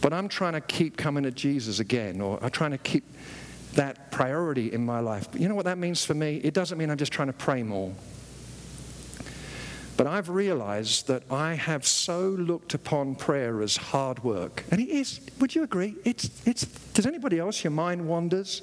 [0.00, 3.04] But I'm trying to keep coming to Jesus again, or I'm trying to keep
[3.74, 5.28] that priority in my life.
[5.30, 6.36] But you know what that means for me?
[6.36, 7.92] It doesn't mean I'm just trying to pray more.
[9.96, 14.64] But I've realized that I have so looked upon prayer as hard work.
[14.70, 15.94] And it is, would you agree?
[16.04, 18.62] It's, it's, does anybody else, your mind wanders?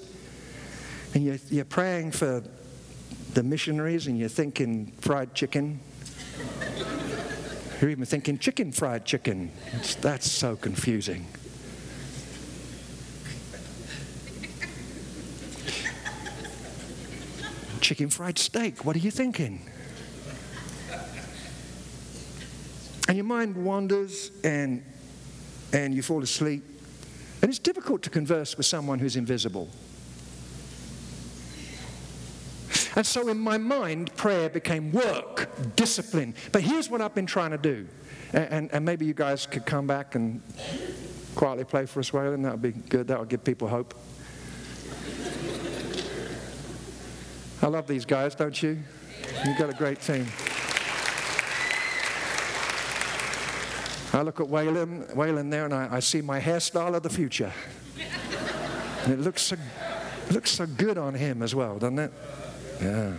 [1.15, 2.43] And you're, you're praying for
[3.33, 5.79] the missionaries and you're thinking fried chicken.
[7.83, 9.51] You're even thinking chicken fried chicken.
[9.73, 11.27] It's, that's so confusing.
[17.81, 19.69] chicken fried steak, what are you thinking?
[23.09, 24.81] And your mind wanders and,
[25.73, 26.63] and you fall asleep.
[27.41, 29.69] And it's difficult to converse with someone who's invisible.
[32.95, 36.35] And so in my mind, prayer became work, discipline.
[36.51, 37.87] But here's what I've been trying to do.
[38.33, 40.41] And, and, and maybe you guys could come back and
[41.35, 42.43] quietly play for us, Waylon.
[42.43, 43.07] That would be good.
[43.07, 43.95] That would give people hope.
[47.61, 48.77] I love these guys, don't you?
[49.45, 50.27] You've got a great team.
[54.15, 57.51] I look at Waylon, Waylon there, and I, I see my hairstyle of the future.
[59.03, 59.55] And it looks so,
[60.29, 62.13] looks so good on him as well, doesn't it?
[62.83, 63.13] Yeah.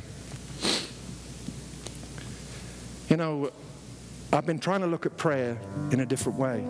[3.08, 3.50] You know,
[4.30, 5.56] I've been trying to look at prayer
[5.90, 6.60] in a different way.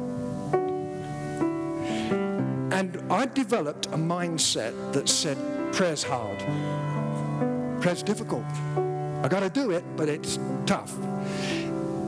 [2.71, 5.37] And I developed a mindset that said,
[5.73, 6.39] prayer's hard.
[7.83, 8.45] Prayer's difficult.
[9.25, 10.97] I got to do it, but it's tough.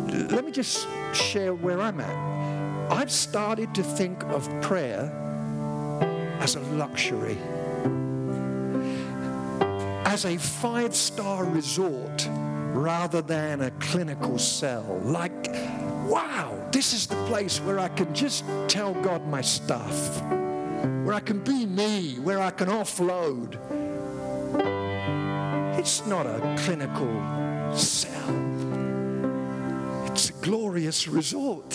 [0.07, 2.93] Let me just share where I'm at.
[2.93, 5.11] I've started to think of prayer
[6.39, 7.39] as a luxury,
[10.17, 12.27] as a five star resort
[12.73, 14.99] rather than a clinical cell.
[15.05, 15.47] Like,
[16.09, 20.23] wow, this is the place where I can just tell God my stuff,
[21.05, 23.59] where I can be me, where I can offload.
[25.79, 27.15] It's not a clinical
[27.77, 28.31] cell,
[30.07, 31.73] it's a glorious resort.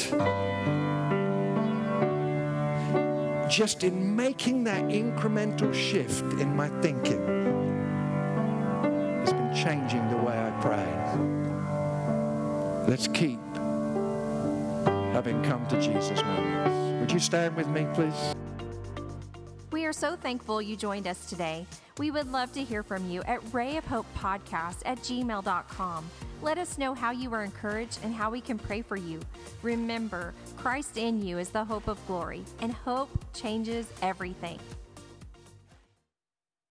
[3.52, 7.41] Just in making that incremental shift in my thinking,
[9.64, 10.86] changing the way I pray.
[12.88, 13.40] Let's keep
[15.14, 17.00] having come to Jesus moments.
[17.00, 18.36] Would you stand with me, please?
[19.72, 21.68] We are so thankful you joined us today.
[22.00, 26.10] We would love to hear from you at rayofhopepodcast at gmail.com.
[26.42, 29.20] Let us know how you were encouraged and how we can pray for you.
[29.62, 34.60] Remember, Christ in you is the hope of glory, and hope changes everything.